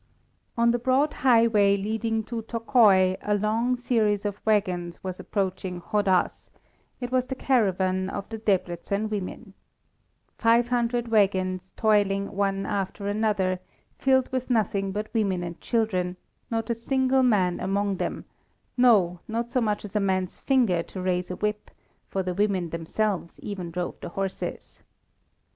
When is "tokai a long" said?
2.41-3.75